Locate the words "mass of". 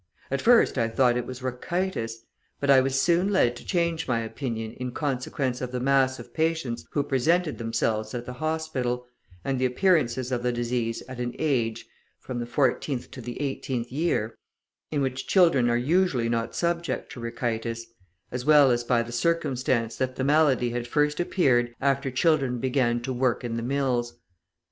5.79-6.33